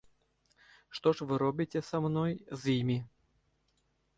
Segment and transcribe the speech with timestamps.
[0.99, 2.97] Што ж вы робіце са мной, з імі?